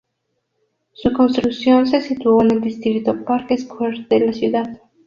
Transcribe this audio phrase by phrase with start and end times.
[0.93, 4.81] Su construcción se situó en el distrito Park Square de la ciudad.